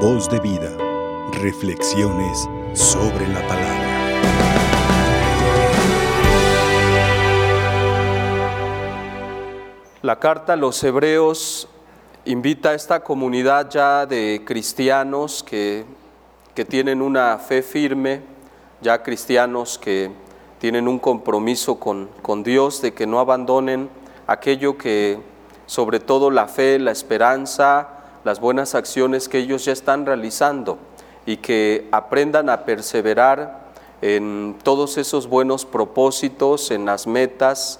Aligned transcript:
Voz 0.00 0.28
de 0.28 0.38
vida. 0.40 0.76
Reflexiones 1.40 2.46
sobre 2.74 3.26
la 3.28 3.40
palabra. 3.48 3.86
La 10.02 10.18
carta 10.18 10.52
a 10.52 10.56
los 10.56 10.84
hebreos 10.84 11.66
invita 12.26 12.70
a 12.70 12.74
esta 12.74 13.02
comunidad 13.02 13.70
ya 13.70 14.04
de 14.04 14.42
cristianos 14.44 15.42
que, 15.42 15.86
que 16.54 16.66
tienen 16.66 17.00
una 17.00 17.38
fe 17.38 17.62
firme, 17.62 18.20
ya 18.82 19.02
cristianos 19.02 19.78
que 19.78 20.10
tienen 20.58 20.88
un 20.88 20.98
compromiso 20.98 21.80
con, 21.80 22.10
con 22.20 22.42
Dios 22.42 22.82
de 22.82 22.92
que 22.92 23.06
no 23.06 23.18
abandonen 23.18 23.88
aquello 24.26 24.76
que, 24.76 25.18
sobre 25.64 26.00
todo 26.00 26.30
la 26.30 26.48
fe, 26.48 26.78
la 26.78 26.90
esperanza, 26.90 27.95
las 28.26 28.40
buenas 28.40 28.74
acciones 28.74 29.28
que 29.28 29.38
ellos 29.38 29.64
ya 29.64 29.72
están 29.72 30.04
realizando 30.04 30.78
y 31.26 31.36
que 31.36 31.86
aprendan 31.92 32.50
a 32.50 32.64
perseverar 32.64 33.66
en 34.02 34.56
todos 34.64 34.98
esos 34.98 35.28
buenos 35.28 35.64
propósitos, 35.64 36.72
en 36.72 36.86
las 36.86 37.06
metas, 37.06 37.78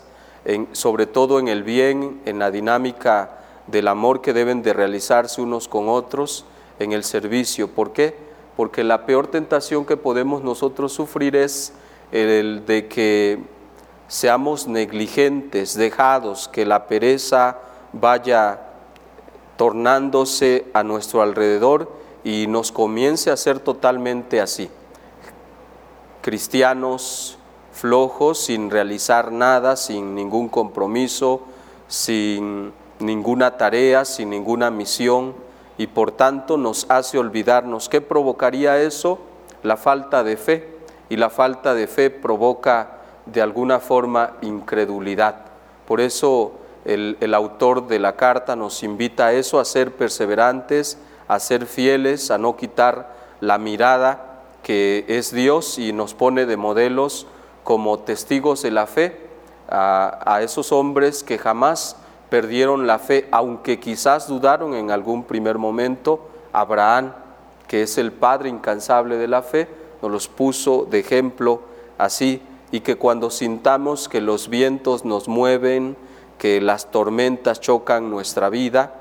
sobre 0.71 1.07
todo 1.07 1.41
en 1.41 1.49
el 1.49 1.65
bien, 1.65 2.23
en 2.27 2.39
la 2.39 2.53
dinámica 2.53 3.39
del 3.67 3.89
amor 3.89 4.23
que 4.23 4.33
deben 4.33 4.63
de 4.63 4.73
realizarse 4.73 5.43
unos 5.43 5.67
con 5.67 5.89
otros, 5.89 6.45
en 6.79 6.93
el 6.93 7.03
servicio. 7.03 7.67
¿Por 7.67 7.93
qué? 7.93 8.15
Porque 8.57 8.85
la 8.85 9.05
peor 9.05 9.27
tentación 9.27 9.85
que 9.85 9.97
podemos 9.97 10.45
nosotros 10.45 10.93
sufrir 10.93 11.35
es 11.35 11.73
el 12.13 12.65
de 12.67 12.87
que 12.87 13.41
seamos 14.07 14.69
negligentes, 14.69 15.77
dejados, 15.77 16.47
que 16.47 16.65
la 16.65 16.87
pereza 16.87 17.59
vaya 17.93 18.61
tornándose 19.57 20.67
a 20.73 20.83
nuestro 20.83 21.23
alrededor 21.23 21.91
y 22.25 22.47
nos 22.47 22.73
comience 22.73 23.31
a 23.31 23.37
ser 23.37 23.61
totalmente 23.61 24.41
así. 24.41 24.69
Cristianos 26.23 27.39
flojos, 27.73 28.39
sin 28.39 28.71
realizar 28.71 29.31
nada, 29.33 29.77
sin 29.77 30.15
ningún 30.15 30.49
compromiso, 30.49 31.43
sin 31.89 32.73
ninguna 32.99 33.57
tarea, 33.57 34.05
sin 34.05 34.31
ninguna 34.31 34.71
misión, 34.71 35.35
y 35.79 35.87
por 35.87 36.11
tanto 36.11 36.57
nos 36.57 36.91
hace 36.91 37.19
olvidarnos. 37.19 37.89
¿Qué 37.89 38.01
provocaría 38.01 38.79
eso? 38.81 39.19
La 39.63 39.77
falta 39.77 40.25
de 40.25 40.37
fe, 40.37 40.77
y 41.09 41.17
la 41.17 41.31
falta 41.31 41.75
de 41.75 41.87
fe 41.87 42.11
provoca 42.11 42.99
de 43.27 43.43
alguna 43.43 43.79
forma 43.79 44.37
incredulidad. 44.43 45.37
Por 45.87 46.01
eso 46.01 46.53
el, 46.87 47.35
autor 47.35 47.89
de 47.89 47.99
la 47.99 48.17
carta 48.17 48.57
nos 48.57 48.83
invita 48.83 49.27
a 49.27 49.33
eso, 49.33 49.59
a 49.59 49.65
ser 49.65 49.93
perseverantes, 49.93 50.99
a 51.29 51.39
ser 51.41 51.67
fieles, 51.67 52.31
a 52.31 52.39
no 52.39 52.57
quitar 52.57 53.15
la 53.41 53.59
mirada 53.59 54.43
que 54.63 55.05
es 55.09 55.33
Dios 55.33 55.79
y 55.79 55.93
nos 55.93 56.15
pone 56.15 56.47
de 56.47 56.57
modelos 56.57 57.27
como 57.65 57.99
testigos 58.01 58.63
de 58.63 58.71
la 58.71 58.87
fe 58.87 59.21
a, 59.69 60.19
a 60.25 60.43
esos 60.43 60.73
hombres 60.73 61.23
que 61.23 61.39
jamás 61.39 61.97
perdieron 62.31 62.87
la 62.87 62.99
fe, 62.99 63.29
aunque 63.31 63.79
quizás 63.79 64.29
dudaron 64.29 64.75
en 64.75 64.91
algún 64.91 65.25
primer 65.25 65.59
momento. 65.59 66.29
Abraham, 66.53 67.13
que 67.69 67.83
es 67.83 67.99
el 67.99 68.13
padre 68.13 68.49
incansable 68.49 69.17
de 69.17 69.29
la 69.29 69.43
fe, 69.43 69.69
nos 70.03 70.11
los 70.11 70.29
puso 70.29 70.87
de 70.89 71.01
ejemplo 71.01 71.63
así 71.99 72.43
y 72.71 72.81
que 72.81 72.97
cuando 72.97 73.31
sintamos 73.31 74.09
que 74.09 74.21
los 74.21 74.49
vientos 74.49 75.05
nos 75.05 75.29
mueven, 75.29 75.97
que 76.39 76.61
las 76.61 76.91
tormentas 76.91 77.61
chocan 77.61 78.11
nuestra 78.11 78.49
vida, 78.51 78.93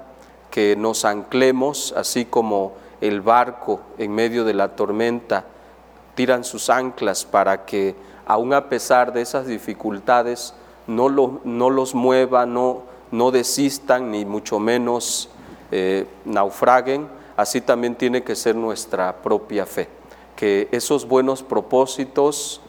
que 0.51 0.75
nos 0.75 1.05
anclemos, 1.05 1.93
así 1.97 2.25
como 2.25 2.73
el 3.01 3.21
barco 3.21 3.81
en 3.97 4.13
medio 4.13 4.45
de 4.45 4.53
la 4.53 4.75
tormenta 4.75 5.45
tiran 6.15 6.43
sus 6.43 6.69
anclas 6.69 7.25
para 7.25 7.65
que 7.65 7.95
aun 8.25 8.53
a 8.53 8.69
pesar 8.69 9.13
de 9.13 9.21
esas 9.21 9.47
dificultades 9.47 10.53
no, 10.87 11.09
lo, 11.09 11.41
no 11.43 11.69
los 11.69 11.93
mueva, 11.93 12.45
no, 12.45 12.83
no 13.11 13.31
desistan 13.31 14.11
ni 14.11 14.25
mucho 14.25 14.59
menos 14.59 15.29
eh, 15.71 16.07
naufraguen, 16.25 17.07
así 17.35 17.61
también 17.61 17.95
tiene 17.95 18.23
que 18.23 18.35
ser 18.35 18.55
nuestra 18.55 19.17
propia 19.17 19.65
fe, 19.65 19.89
que 20.35 20.67
esos 20.71 21.07
buenos 21.07 21.43
propósitos, 21.43 22.61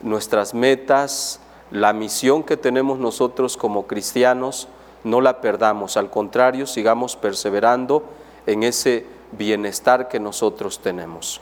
nuestras 0.00 0.54
metas, 0.54 1.40
la 1.72 1.92
misión 1.92 2.42
que 2.42 2.56
tenemos 2.56 2.98
nosotros 2.98 3.56
como 3.56 3.86
cristianos, 3.86 4.68
no 5.04 5.20
la 5.20 5.40
perdamos, 5.40 5.96
al 5.96 6.10
contrario, 6.10 6.66
sigamos 6.66 7.16
perseverando 7.16 8.04
en 8.46 8.62
ese 8.62 9.06
bienestar 9.32 10.08
que 10.08 10.20
nosotros 10.20 10.80
tenemos. 10.80 11.40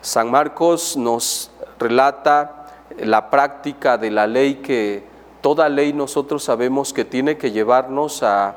San 0.00 0.30
Marcos 0.30 0.96
nos 0.96 1.50
relata 1.78 2.66
la 2.98 3.30
práctica 3.30 3.98
de 3.98 4.10
la 4.10 4.26
ley 4.26 4.56
que 4.56 5.04
toda 5.40 5.68
ley 5.68 5.92
nosotros 5.92 6.42
sabemos 6.42 6.92
que 6.92 7.04
tiene 7.04 7.36
que 7.36 7.52
llevarnos 7.52 8.22
a 8.22 8.56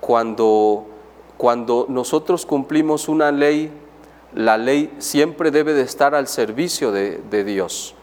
cuando, 0.00 0.86
cuando 1.36 1.86
nosotros 1.88 2.44
cumplimos 2.44 3.08
una 3.08 3.32
ley, 3.32 3.72
la 4.34 4.58
ley 4.58 4.94
siempre 4.98 5.50
debe 5.50 5.72
de 5.72 5.82
estar 5.82 6.14
al 6.14 6.28
servicio 6.28 6.92
de, 6.92 7.22
de 7.30 7.44
Dios 7.44 7.94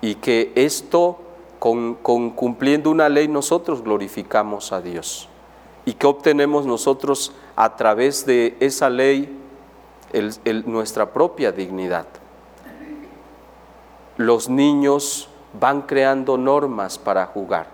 y 0.00 0.16
que 0.16 0.52
esto, 0.54 1.18
con, 1.58 1.94
cumpliendo 1.94 2.90
una 2.90 3.08
ley, 3.08 3.28
nosotros 3.28 3.82
glorificamos 3.82 4.72
a 4.72 4.80
Dios. 4.80 5.28
¿Y 5.84 5.94
qué 5.94 6.06
obtenemos 6.06 6.66
nosotros 6.66 7.32
a 7.54 7.76
través 7.76 8.26
de 8.26 8.56
esa 8.60 8.90
ley? 8.90 9.42
Nuestra 10.64 11.12
propia 11.12 11.52
dignidad. 11.52 12.06
Los 14.16 14.48
niños 14.48 15.28
van 15.58 15.82
creando 15.82 16.38
normas 16.38 16.98
para 16.98 17.26
jugar, 17.26 17.68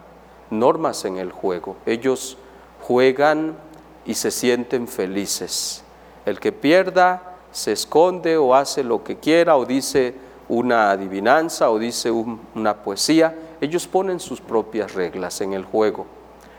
normas 0.50 1.04
en 1.04 1.18
el 1.18 1.30
juego. 1.30 1.76
Ellos 1.86 2.36
juegan 2.80 3.56
y 4.04 4.14
se 4.14 4.30
sienten 4.30 4.88
felices. 4.88 5.84
El 6.26 6.40
que 6.40 6.52
pierda 6.52 7.36
se 7.52 7.72
esconde 7.72 8.36
o 8.36 8.54
hace 8.54 8.82
lo 8.82 9.04
que 9.04 9.18
quiera 9.18 9.56
o 9.56 9.64
dice 9.64 10.14
una 10.48 10.90
adivinanza 10.90 11.70
o 11.70 11.78
dice 11.78 12.10
un, 12.10 12.40
una 12.54 12.82
poesía, 12.82 13.36
ellos 13.62 13.86
ponen 13.86 14.18
sus 14.18 14.40
propias 14.40 14.92
reglas 14.92 15.40
en 15.40 15.52
el 15.52 15.64
juego. 15.64 16.06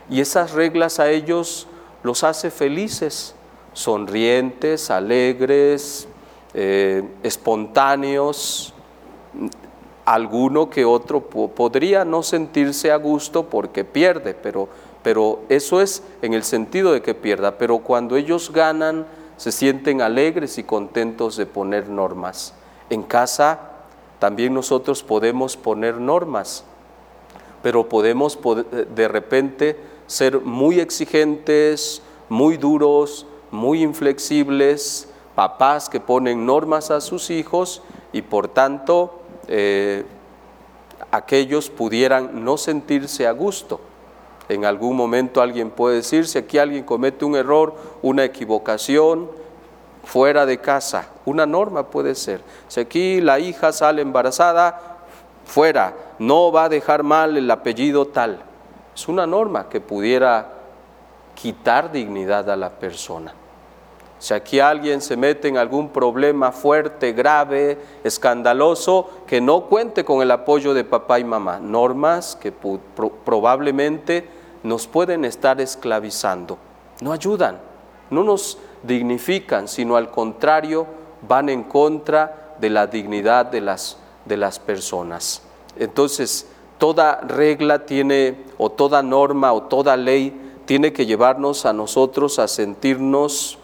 Y 0.08 0.22
esas 0.22 0.52
reglas 0.52 0.98
a 0.98 1.10
ellos 1.10 1.66
los 2.02 2.24
hace 2.24 2.50
felices, 2.50 3.34
sonrientes, 3.74 4.90
alegres, 4.90 6.08
eh, 6.54 7.06
espontáneos. 7.22 8.72
Alguno 10.06 10.70
que 10.70 10.86
otro 10.86 11.20
podría 11.20 12.06
no 12.06 12.22
sentirse 12.22 12.90
a 12.90 12.96
gusto 12.96 13.50
porque 13.50 13.84
pierde, 13.84 14.32
pero, 14.32 14.70
pero 15.02 15.40
eso 15.50 15.82
es 15.82 16.02
en 16.22 16.32
el 16.32 16.42
sentido 16.42 16.92
de 16.92 17.02
que 17.02 17.14
pierda. 17.14 17.58
Pero 17.58 17.80
cuando 17.80 18.16
ellos 18.16 18.50
ganan, 18.50 19.06
se 19.36 19.52
sienten 19.52 20.00
alegres 20.00 20.56
y 20.56 20.64
contentos 20.64 21.36
de 21.36 21.44
poner 21.44 21.90
normas. 21.90 22.54
En 22.88 23.02
casa 23.02 23.60
también 24.18 24.54
nosotros 24.54 25.02
podemos 25.02 25.58
poner 25.58 25.96
normas, 25.96 26.64
pero 27.64 27.88
podemos 27.88 28.38
de 28.94 29.08
repente 29.08 29.74
ser 30.06 30.38
muy 30.38 30.80
exigentes, 30.80 32.02
muy 32.28 32.58
duros, 32.58 33.26
muy 33.50 33.82
inflexibles, 33.82 35.08
papás 35.34 35.88
que 35.88 35.98
ponen 35.98 36.44
normas 36.44 36.90
a 36.90 37.00
sus 37.00 37.30
hijos 37.30 37.80
y 38.12 38.20
por 38.20 38.48
tanto 38.48 39.22
eh, 39.48 40.04
aquellos 41.10 41.70
pudieran 41.70 42.44
no 42.44 42.58
sentirse 42.58 43.26
a 43.26 43.32
gusto. 43.32 43.80
En 44.50 44.66
algún 44.66 44.94
momento 44.94 45.40
alguien 45.40 45.70
puede 45.70 45.96
decir, 45.96 46.26
si 46.26 46.36
aquí 46.36 46.58
alguien 46.58 46.84
comete 46.84 47.24
un 47.24 47.34
error, 47.34 47.74
una 48.02 48.24
equivocación, 48.24 49.30
fuera 50.04 50.44
de 50.44 50.58
casa. 50.58 51.08
Una 51.24 51.46
norma 51.46 51.84
puede 51.88 52.14
ser. 52.14 52.42
Si 52.68 52.78
aquí 52.78 53.22
la 53.22 53.38
hija 53.38 53.72
sale 53.72 54.02
embarazada, 54.02 54.98
fuera, 55.46 55.94
no 56.18 56.52
va 56.52 56.64
a 56.64 56.68
dejar 56.68 57.02
mal 57.02 57.36
el 57.36 57.50
apellido 57.50 58.06
tal. 58.06 58.40
Es 58.94 59.08
una 59.08 59.26
norma 59.26 59.68
que 59.68 59.80
pudiera 59.80 60.52
quitar 61.34 61.90
dignidad 61.90 62.48
a 62.50 62.56
la 62.56 62.70
persona. 62.70 63.34
Si 64.18 64.32
aquí 64.32 64.60
alguien 64.60 65.02
se 65.02 65.16
mete 65.16 65.48
en 65.48 65.58
algún 65.58 65.90
problema 65.90 66.50
fuerte, 66.52 67.12
grave, 67.12 67.78
escandaloso, 68.04 69.10
que 69.26 69.40
no 69.40 69.66
cuente 69.66 70.04
con 70.04 70.22
el 70.22 70.30
apoyo 70.30 70.72
de 70.72 70.84
papá 70.84 71.18
y 71.18 71.24
mamá. 71.24 71.58
Normas 71.58 72.34
que 72.36 72.50
probablemente 72.52 74.26
nos 74.62 74.86
pueden 74.86 75.26
estar 75.26 75.60
esclavizando. 75.60 76.56
No 77.02 77.12
ayudan, 77.12 77.58
no 78.08 78.24
nos 78.24 78.56
dignifican, 78.82 79.68
sino 79.68 79.96
al 79.96 80.10
contrario, 80.10 80.86
van 81.28 81.48
en 81.48 81.64
contra 81.64 82.54
de 82.58 82.70
la 82.70 82.86
dignidad 82.86 83.46
de 83.46 83.60
las, 83.60 83.98
de 84.24 84.36
las 84.36 84.58
personas. 84.58 85.42
Entonces, 85.76 86.46
toda 86.78 87.20
regla 87.20 87.86
tiene, 87.86 88.36
o 88.58 88.70
toda 88.70 89.02
norma, 89.02 89.52
o 89.52 89.64
toda 89.64 89.96
ley, 89.96 90.40
tiene 90.64 90.92
que 90.92 91.06
llevarnos 91.06 91.66
a 91.66 91.72
nosotros 91.72 92.38
a 92.38 92.48
sentirnos 92.48 93.58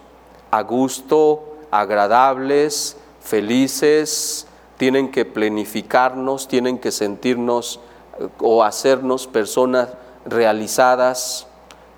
a 0.51 0.62
gusto, 0.62 1.57
agradables, 1.71 2.97
felices, 3.21 4.47
tienen 4.77 5.11
que 5.11 5.25
planificarnos, 5.25 6.49
tienen 6.49 6.79
que 6.79 6.91
sentirnos 6.91 7.81
eh, 8.19 8.29
o 8.39 8.65
hacernos 8.65 9.27
personas 9.27 9.91
realizadas, 10.25 11.47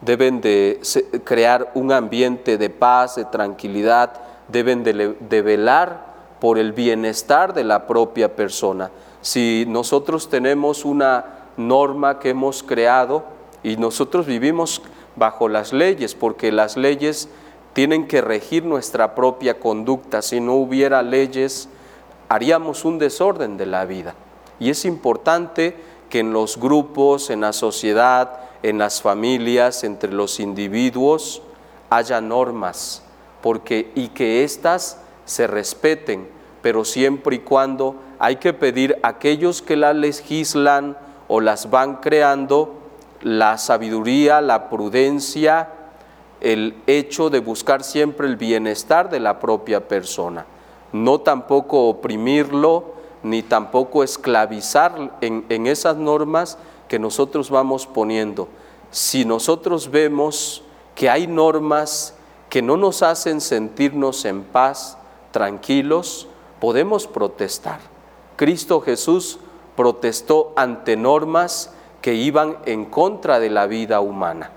deben 0.01 0.41
de 0.41 0.81
crear 1.25 1.71
un 1.75 1.93
ambiente 1.93 2.59
de 2.59 2.71
paz, 2.71 3.17
de 3.17 3.25
tranquilidad, 3.25 4.13
deben 4.49 4.83
de, 4.83 5.43
velar 5.43 6.13
por 6.41 6.59
el 6.59 6.73
bienestar 6.73 7.55
de 7.55 7.65
la 7.65 7.87
propia 7.87 8.35
persona. 8.35 8.91
Si 9.23 9.65
nosotros 9.69 10.29
tenemos 10.29 10.85
una 10.85 11.25
norma 11.57 12.19
que 12.19 12.31
hemos 12.31 12.63
creado 12.63 13.25
y 13.63 13.77
nosotros 13.77 14.27
vivimos 14.27 14.83
bajo 15.17 15.49
las 15.49 15.73
leyes, 15.73 16.15
porque 16.15 16.51
las 16.53 16.77
leyes 16.77 17.29
tienen 17.73 18.07
que 18.07 18.21
regir 18.21 18.65
nuestra 18.65 19.15
propia 19.15 19.59
conducta, 19.61 20.23
si 20.23 20.41
no 20.41 20.55
hubiera 20.55 21.03
leyes, 21.03 21.69
haríamos 22.29 22.85
un 22.85 22.99
desorden 22.99 23.57
de 23.57 23.67
la 23.67 23.85
vida. 23.85 24.15
Y 24.59 24.71
es 24.71 24.85
importante 24.85 25.77
que 26.11 26.19
en 26.19 26.33
los 26.33 26.59
grupos, 26.59 27.31
en 27.31 27.43
la 27.43 27.53
sociedad, 27.53 28.41
en 28.63 28.79
las 28.79 29.03
familias, 29.03 29.85
entre 29.85 30.13
los 30.13 30.41
individuos, 30.41 31.43
haya 31.91 32.21
normas, 32.21 33.03
porque 33.41 33.91
y 33.95 34.09
que 34.09 34.45
éstas 34.45 34.99
se 35.25 35.47
respeten, 35.47 36.29
pero 36.61 36.85
siempre 36.85 37.37
y 37.37 37.39
cuando 37.41 37.97
hay 38.23 38.37
que 38.37 38.55
pedir 38.55 38.99
a 39.03 39.09
aquellos 39.09 39.61
que 39.61 39.77
las 39.77 39.95
legislan 39.95 40.97
o 41.29 41.41
las 41.41 41.69
van 41.69 41.97
creando 41.97 42.75
la 43.21 43.59
sabiduría, 43.59 44.41
la 44.41 44.71
prudencia, 44.71 45.69
el 46.41 46.75
hecho 46.87 47.29
de 47.29 47.41
buscar 47.41 47.85
siempre 47.85 48.27
el 48.27 48.37
bienestar 48.37 49.11
de 49.11 49.21
la 49.21 49.39
propia 49.39 49.87
persona 49.87 50.47
no 50.93 51.21
tampoco 51.21 51.89
oprimirlo, 51.89 52.93
ni 53.23 53.43
tampoco 53.43 54.03
esclavizar 54.05 55.19
en, 55.21 55.67
esas 55.67 55.97
normas 55.97 56.59
que 56.89 56.99
nosotros 56.99 57.51
vamos 57.51 57.87
poniendo. 57.87 58.49
Si 58.91 59.25
nosotros 59.25 59.91
vemos 59.91 60.63
que 60.95 61.09
hay 61.09 61.27
normas 61.27 62.15
que 62.51 62.61
no 62.61 62.77
nos 62.77 63.03
hacen 63.03 63.41
sentirnos 63.41 64.25
en 64.25 64.43
paz, 64.43 64.99
tranquilos, 65.31 66.29
podemos 66.61 67.07
protestar. 67.07 67.81
Cristo 68.37 68.81
Jesús 68.81 69.39
protestó 69.77 70.53
ante 70.57 70.97
normas 70.97 71.73
que 72.01 72.15
iban 72.15 72.59
en 72.67 72.87
contra 72.87 73.39
de 73.39 73.51
la 73.51 73.67
vida 73.67 74.01
humana. 74.01 74.51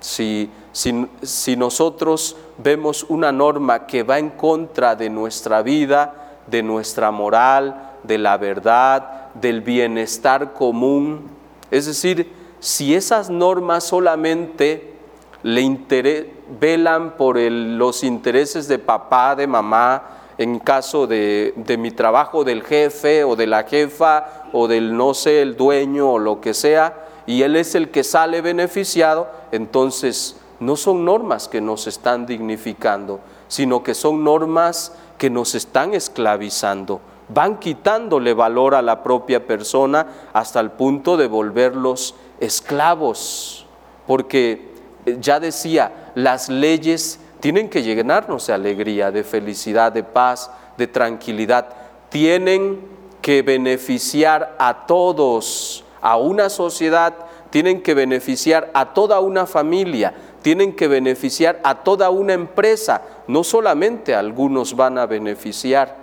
Si, 0.00 0.50
si, 0.72 1.56
nosotros 1.56 2.36
vemos 2.58 3.04
una 3.08 3.32
norma 3.32 3.86
que 3.86 4.02
va 4.02 4.18
en 4.18 4.30
contra 4.30 4.94
de 4.96 5.08
nuestra 5.08 5.62
vida, 5.62 6.40
de 6.46 6.62
nuestra 6.62 7.10
moral, 7.10 7.92
de 8.02 8.18
la 8.18 8.36
verdad, 8.36 9.32
del 9.34 9.62
bienestar 9.62 10.52
común, 10.52 11.30
es 11.70 11.86
decir, 11.86 12.30
si 12.60 12.94
esas 12.94 13.30
normas 13.30 13.84
solamente 13.84 14.94
le 15.42 16.30
velan 16.60 17.16
por 17.16 17.38
los 17.38 18.04
intereses 18.04 18.68
de 18.68 18.78
papá, 18.78 19.34
de 19.34 19.46
mamá, 19.46 20.02
en 20.38 20.58
caso 20.58 21.06
de, 21.06 21.54
mi 21.78 21.90
trabajo 21.90 22.44
del 22.44 22.62
jefe 22.62 23.24
o 23.24 23.36
de 23.36 23.46
la 23.46 23.64
jefa 23.64 24.44
o 24.52 24.68
del 24.68 24.96
no 24.96 25.14
sé, 25.14 25.42
el 25.42 25.56
dueño 25.56 26.12
o 26.12 26.18
lo 26.18 26.40
que 26.40 26.54
sea, 26.54 27.06
y 27.26 27.42
él 27.42 27.56
es 27.56 27.74
el 27.74 27.90
que 27.90 28.04
sale 28.04 28.40
beneficiado, 28.40 29.28
entonces 29.52 30.36
no 30.60 30.76
son 30.76 31.04
normas 31.04 31.48
que 31.48 31.60
nos 31.60 31.86
están 31.86 32.26
dignificando, 32.26 33.20
sino 33.48 33.82
que 33.82 33.94
son 33.94 34.24
normas 34.24 34.92
que 35.18 35.30
nos 35.30 35.54
están 35.54 35.94
esclavizando, 35.94 37.00
van 37.28 37.58
quitándole 37.58 38.34
valor 38.34 38.74
a 38.74 38.82
la 38.82 39.02
propia 39.02 39.46
persona 39.46 40.06
hasta 40.32 40.60
el 40.60 40.72
punto 40.72 41.16
de 41.16 41.28
volverlos 41.28 42.14
esclavos, 42.40 43.66
porque 44.06 44.74
eh, 45.06 45.18
ya 45.20 45.40
decía, 45.40 46.10
las 46.14 46.48
leyes 46.48 47.20
tienen 47.44 47.68
que 47.68 47.82
llenarnos 47.82 48.46
de 48.46 48.54
alegría, 48.54 49.10
de 49.10 49.22
felicidad, 49.22 49.92
de 49.92 50.02
paz, 50.02 50.50
de 50.78 50.86
tranquilidad, 50.86 51.68
tienen 52.08 52.80
que 53.20 53.42
beneficiar 53.42 54.56
a 54.58 54.86
todos, 54.86 55.84
a 56.00 56.16
una 56.16 56.48
sociedad, 56.48 57.12
tienen 57.50 57.82
que 57.82 57.92
beneficiar 57.92 58.70
a 58.72 58.94
toda 58.94 59.20
una 59.20 59.44
familia, 59.44 60.14
tienen 60.40 60.74
que 60.74 60.88
beneficiar 60.88 61.60
a 61.64 61.84
toda 61.84 62.08
una 62.08 62.32
empresa, 62.32 63.02
no 63.28 63.44
solamente 63.44 64.14
algunos 64.14 64.74
van 64.74 64.96
a 64.96 65.04
beneficiar. 65.04 65.98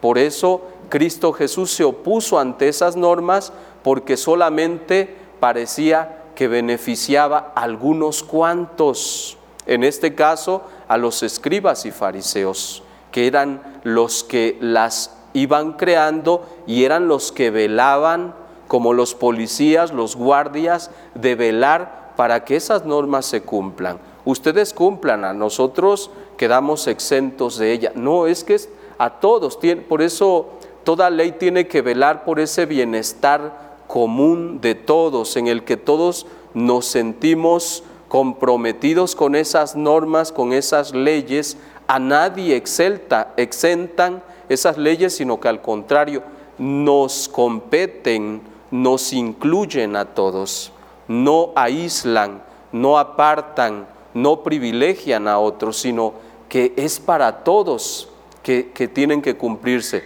Por 0.00 0.16
eso 0.16 0.62
Cristo 0.88 1.34
Jesús 1.34 1.70
se 1.70 1.84
opuso 1.84 2.38
ante 2.38 2.66
esas 2.66 2.96
normas 2.96 3.52
porque 3.82 4.16
solamente 4.16 5.14
parecía 5.38 6.22
que 6.34 6.48
beneficiaba 6.48 7.52
a 7.54 7.64
algunos 7.64 8.22
cuantos, 8.22 9.37
en 9.68 9.84
este 9.84 10.14
caso 10.14 10.62
a 10.88 10.96
los 10.96 11.22
escribas 11.22 11.86
y 11.86 11.92
fariseos, 11.92 12.82
que 13.12 13.26
eran 13.26 13.80
los 13.84 14.24
que 14.24 14.58
las 14.60 15.16
iban 15.34 15.74
creando 15.74 16.46
y 16.66 16.84
eran 16.84 17.06
los 17.06 17.30
que 17.30 17.50
velaban 17.50 18.34
como 18.66 18.92
los 18.92 19.14
policías, 19.14 19.92
los 19.92 20.16
guardias, 20.16 20.90
de 21.14 21.34
velar 21.34 22.14
para 22.16 22.44
que 22.44 22.56
esas 22.56 22.84
normas 22.84 23.26
se 23.26 23.42
cumplan. 23.42 23.98
Ustedes 24.24 24.74
cumplan, 24.74 25.24
a 25.24 25.32
nosotros 25.32 26.10
quedamos 26.36 26.86
exentos 26.86 27.58
de 27.58 27.72
ella. 27.72 27.92
No, 27.94 28.26
es 28.26 28.44
que 28.44 28.54
es 28.54 28.68
a 28.98 29.20
todos, 29.20 29.58
por 29.88 30.02
eso 30.02 30.48
toda 30.82 31.10
ley 31.10 31.32
tiene 31.32 31.68
que 31.68 31.82
velar 31.82 32.24
por 32.24 32.40
ese 32.40 32.66
bienestar 32.66 33.76
común 33.86 34.60
de 34.60 34.74
todos, 34.74 35.36
en 35.36 35.46
el 35.46 35.64
que 35.64 35.76
todos 35.76 36.26
nos 36.54 36.86
sentimos 36.86 37.84
comprometidos 38.08 39.14
con 39.14 39.34
esas 39.34 39.76
normas, 39.76 40.32
con 40.32 40.52
esas 40.52 40.92
leyes. 40.94 41.56
A 41.86 41.98
nadie 41.98 42.56
exelta, 42.56 43.32
exentan 43.36 44.22
esas 44.48 44.76
leyes, 44.78 45.16
sino 45.16 45.40
que 45.40 45.48
al 45.48 45.62
contrario, 45.62 46.22
nos 46.58 47.28
competen 47.28 48.42
nos 48.70 49.12
incluyen 49.12 49.96
a 49.96 50.04
todos, 50.04 50.72
no 51.06 51.52
aíslan, 51.56 52.42
no 52.72 52.98
apartan, 52.98 53.86
no 54.14 54.42
privilegian 54.42 55.28
a 55.28 55.38
otros, 55.38 55.78
sino 55.78 56.14
que 56.48 56.74
es 56.76 57.00
para 57.00 57.44
todos 57.44 58.08
que, 58.42 58.62
tienen 58.92 59.22
que 59.22 59.36
cumplirse. 59.36 60.02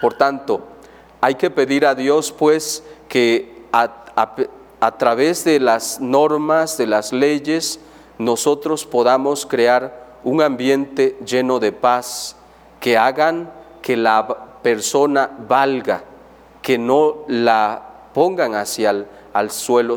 Por 0.00 0.14
tanto, 0.14 0.62
hay 1.20 1.34
que 1.34 1.50
pedir 1.50 1.86
a 1.86 1.94
Dios 1.94 2.32
pues 2.32 2.82
que 3.08 3.64
través 4.90 5.44
de 5.44 5.60
las 5.60 6.00
normas, 6.00 6.76
de 6.76 6.88
las 6.88 7.12
leyes, 7.12 7.78
nosotros 8.18 8.84
podamos 8.84 9.46
crear 9.46 10.18
un 10.24 10.42
ambiente 10.42 11.16
lleno 11.24 11.60
de 11.60 11.70
paz, 11.72 12.36
que 12.80 12.98
hagan 12.98 13.50
que 13.80 13.96
la 13.96 14.26
persona 14.62 15.30
valga, 15.48 16.02
que 16.60 16.78
no 16.78 17.24
la 17.28 17.82
pongan 18.12 18.56
hacia 18.56 18.90
el 18.90 19.06
al 19.32 19.50
suelo, 19.50 19.96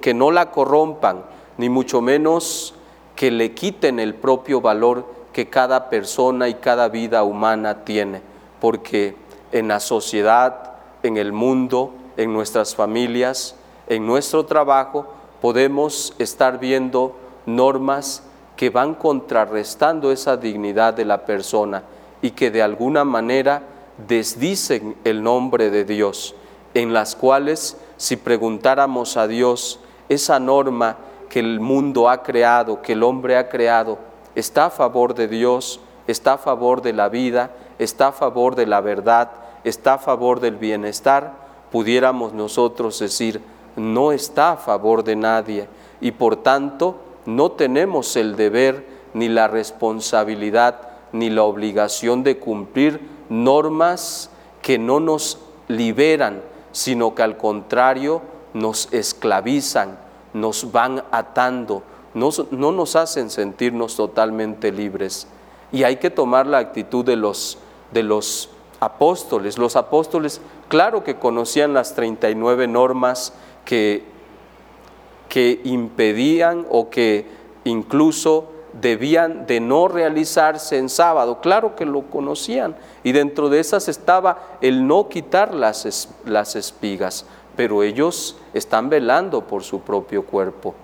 que 0.00 0.14
no 0.14 0.30
la 0.30 0.50
corrompan, 0.50 1.24
ni 1.56 1.68
mucho 1.68 2.00
menos 2.00 2.74
que 3.16 3.30
le 3.30 3.52
quiten 3.52 3.98
el 3.98 4.14
propio 4.14 4.60
valor 4.60 5.06
que 5.32 5.48
cada 5.48 5.90
persona 5.90 6.48
y 6.48 6.54
cada 6.54 6.88
vida 6.88 7.24
humana 7.24 7.84
tiene, 7.84 8.22
porque 8.60 9.16
en 9.52 9.68
la 9.68 9.80
sociedad, 9.80 10.72
en 11.02 11.16
el 11.16 11.32
mundo, 11.32 11.92
en 12.16 12.32
nuestras 12.32 12.74
familias, 12.74 13.56
en 13.88 14.06
nuestro 14.06 14.44
trabajo, 14.46 15.06
podemos 15.40 16.14
estar 16.18 16.58
viendo 16.58 17.16
normas 17.46 18.22
que 18.56 18.70
van 18.70 18.94
contrarrestando 18.94 20.12
esa 20.12 20.36
dignidad 20.36 20.94
de 20.94 21.04
la 21.04 21.24
persona 21.24 21.84
y 22.20 22.32
que 22.32 22.50
de 22.50 22.62
alguna 22.62 23.04
manera 23.04 23.62
desdicen 24.06 24.96
el 25.04 25.22
nombre 25.22 25.70
de 25.70 25.84
Dios, 25.84 26.34
en 26.74 26.92
las 26.92 27.16
cuales 27.16 27.76
si 27.96 28.16
preguntáramos 28.16 29.16
a 29.16 29.26
Dios, 29.26 29.80
esa 30.08 30.38
norma 30.38 30.96
que 31.28 31.40
el 31.40 31.60
mundo 31.60 32.08
ha 32.08 32.22
creado, 32.22 32.82
que 32.82 32.92
el 32.92 33.02
hombre 33.02 33.36
ha 33.36 33.48
creado, 33.48 33.98
está 34.34 34.66
a 34.66 34.70
favor 34.70 35.14
de 35.14 35.28
Dios, 35.28 35.80
está 36.06 36.34
a 36.34 36.38
favor 36.38 36.82
de 36.82 36.92
la 36.92 37.08
vida, 37.08 37.50
está 37.78 38.08
a 38.08 38.12
favor 38.12 38.54
de 38.54 38.66
la 38.66 38.80
verdad, 38.80 39.30
está 39.64 39.94
a 39.94 39.98
favor 39.98 40.40
del 40.40 40.56
bienestar, 40.56 41.32
pudiéramos 41.70 42.32
nosotros 42.32 42.98
decir, 42.98 43.42
no 43.78 44.12
está 44.12 44.52
a 44.52 44.56
favor 44.56 45.04
de 45.04 45.16
nadie 45.16 45.68
y 46.00 46.12
por 46.12 46.36
tanto 46.36 46.96
no 47.26 47.52
tenemos 47.52 48.16
el 48.16 48.36
deber 48.36 48.86
ni 49.14 49.28
la 49.28 49.48
responsabilidad 49.48 50.88
ni 51.12 51.30
la 51.30 51.42
obligación 51.42 52.22
de 52.22 52.38
cumplir 52.38 53.00
normas 53.28 54.30
que 54.62 54.78
no 54.78 55.00
nos 55.00 55.38
liberan, 55.68 56.42
sino 56.72 57.14
que 57.14 57.22
al 57.22 57.36
contrario 57.36 58.22
nos 58.54 58.92
esclavizan, 58.92 59.98
nos 60.34 60.72
van 60.72 61.04
atando, 61.10 61.82
no 62.14 62.72
nos 62.72 62.96
hacen 62.96 63.30
sentirnos 63.30 63.96
totalmente 63.96 64.72
libres. 64.72 65.26
Y 65.72 65.84
hay 65.84 65.96
que 65.96 66.10
tomar 66.10 66.46
la 66.46 66.58
actitud 66.58 67.04
de 67.04 67.16
los, 67.16 67.58
de 67.92 68.02
los 68.02 68.50
apóstoles. 68.80 69.58
Los 69.58 69.76
apóstoles, 69.76 70.40
claro 70.68 71.04
que 71.04 71.16
conocían 71.16 71.74
las 71.74 71.94
39 71.94 72.66
normas 72.66 73.34
que, 73.68 75.60
impedían 75.64 76.66
o 76.70 76.88
que 76.88 77.26
incluso 77.64 78.46
debían 78.72 79.46
de 79.46 79.60
no 79.60 79.88
realizarse 79.88 80.78
en 80.78 80.88
sábado. 80.88 81.40
Claro 81.40 81.76
que 81.76 81.84
lo 81.84 82.02
conocían. 82.10 82.76
Y 83.04 83.12
dentro 83.12 83.50
de 83.50 83.60
esas 83.60 83.88
estaba 83.88 84.56
el 84.62 84.86
no 84.86 85.08
quitar 85.08 85.54
las, 85.54 86.08
las 86.24 86.56
espigas. 86.56 87.26
Pero 87.56 87.82
ellos 87.82 88.36
están 88.54 88.88
velando 88.88 89.46
por 89.46 89.62
su 89.62 89.80
propio 89.80 90.24
cuerpo. 90.24 90.74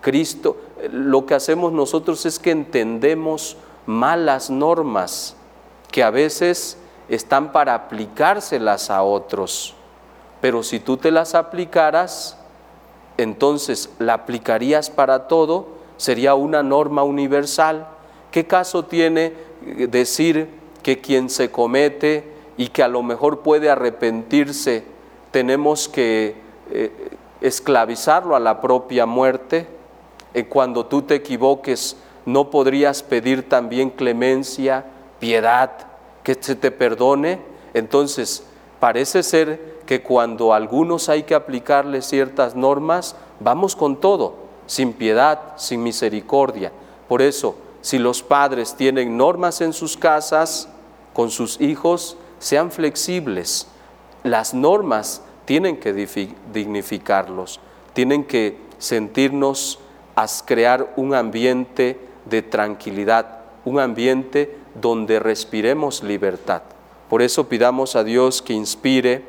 Cristo, 0.00 0.56
lo 0.92 1.24
que 1.24 1.34
hacemos 1.34 1.72
nosotros 1.72 2.26
es 2.26 2.38
que 2.38 2.50
entendemos 2.50 3.56
malas 3.86 4.50
normas 4.50 5.36
que 5.90 6.02
a 6.02 6.10
veces 6.10 6.76
están 7.08 7.52
para 7.52 7.74
aplicárselas 7.74 8.90
a 8.90 9.02
otros. 9.02 9.74
Pero 10.44 10.62
si 10.62 10.78
tú 10.78 10.98
te 10.98 11.10
las 11.10 11.34
aplicaras, 11.34 12.36
entonces 13.16 13.88
la 13.98 14.12
aplicarías 14.12 14.90
para 14.90 15.26
todo, 15.26 15.68
sería 15.96 16.34
una 16.34 16.62
norma 16.62 17.02
universal. 17.02 17.86
¿Qué 18.30 18.46
caso 18.46 18.84
tiene 18.84 19.32
decir 19.88 20.50
que 20.82 21.00
quien 21.00 21.30
se 21.30 21.50
comete 21.50 22.30
y 22.58 22.68
que 22.68 22.82
a 22.82 22.88
lo 22.88 23.02
mejor 23.02 23.40
puede 23.40 23.70
arrepentirse, 23.70 24.84
tenemos 25.30 25.88
que 25.88 26.36
eh, 26.70 26.92
esclavizarlo 27.40 28.36
a 28.36 28.38
la 28.38 28.60
propia 28.60 29.06
muerte? 29.06 29.66
Eh, 30.34 30.44
cuando 30.44 30.84
tú 30.84 31.00
te 31.00 31.14
equivoques, 31.14 31.96
¿no 32.26 32.50
podrías 32.50 33.02
pedir 33.02 33.48
también 33.48 33.88
clemencia, 33.88 34.84
piedad, 35.18 35.70
que 36.22 36.34
se 36.34 36.54
te 36.54 36.70
perdone? 36.70 37.40
Entonces, 37.72 38.44
parece 38.84 39.22
ser 39.22 39.78
que 39.86 40.02
cuando 40.02 40.52
a 40.52 40.56
algunos 40.56 41.08
hay 41.08 41.22
que 41.22 41.34
aplicarle 41.34 42.02
ciertas 42.02 42.54
normas, 42.54 43.16
vamos 43.40 43.74
con 43.74 43.96
todo, 43.96 44.34
sin 44.66 44.92
piedad, 44.92 45.54
sin 45.56 45.82
misericordia. 45.82 46.70
Por 47.08 47.22
eso, 47.22 47.56
si 47.80 47.98
los 47.98 48.22
padres 48.22 48.74
tienen 48.74 49.16
normas 49.16 49.62
en 49.62 49.72
sus 49.72 49.96
casas, 49.96 50.68
con 51.14 51.30
sus 51.30 51.62
hijos, 51.62 52.18
sean 52.38 52.70
flexibles. 52.70 53.68
Las 54.22 54.52
normas 54.52 55.22
tienen 55.46 55.78
que 55.78 55.94
dignificarlos, 56.52 57.60
tienen 57.94 58.22
que 58.22 58.58
sentirnos 58.76 59.78
a 60.14 60.26
crear 60.44 60.92
un 60.96 61.14
ambiente 61.14 61.98
de 62.26 62.42
tranquilidad, 62.42 63.44
un 63.64 63.80
ambiente 63.80 64.58
donde 64.74 65.20
respiremos 65.20 66.02
libertad. 66.02 66.73
Por 67.08 67.22
eso 67.22 67.48
pidamos 67.48 67.96
a 67.96 68.04
Dios 68.04 68.40
que 68.40 68.54
inspire 68.54 69.24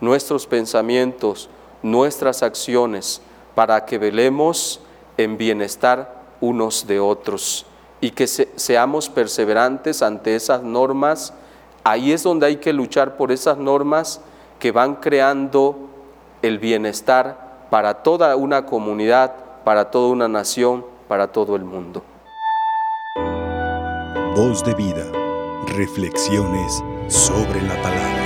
nuestros 0.00 0.46
pensamientos, 0.46 1.48
nuestras 1.82 2.42
acciones, 2.42 3.20
para 3.54 3.84
que 3.84 3.98
velemos 3.98 4.80
en 5.18 5.36
bienestar 5.36 6.22
unos 6.40 6.86
de 6.86 7.00
otros 7.00 7.66
y 8.00 8.10
que 8.10 8.26
seamos 8.26 9.08
perseverantes 9.08 10.02
ante 10.02 10.34
esas 10.34 10.62
normas. 10.62 11.34
Ahí 11.84 12.12
es 12.12 12.22
donde 12.22 12.46
hay 12.46 12.56
que 12.56 12.72
luchar 12.72 13.16
por 13.16 13.30
esas 13.30 13.58
normas 13.58 14.20
que 14.58 14.72
van 14.72 14.96
creando 14.96 15.76
el 16.40 16.58
bienestar 16.58 17.66
para 17.70 18.02
toda 18.02 18.34
una 18.36 18.66
comunidad, 18.66 19.34
para 19.64 19.90
toda 19.90 20.08
una 20.08 20.28
nación, 20.28 20.84
para 21.08 21.28
todo 21.30 21.56
el 21.56 21.64
mundo. 21.64 22.02
Voz 24.34 24.64
de 24.64 24.74
vida, 24.74 25.04
reflexiones 25.66 26.82
sobre 27.12 27.60
la 27.60 27.76
palabra. 27.82 28.21